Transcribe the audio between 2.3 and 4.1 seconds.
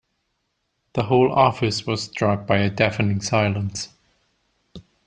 by a deafening silence.